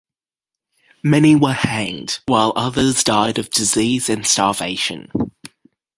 [1.03, 5.11] Many were hanged, while others died of disease and starvation.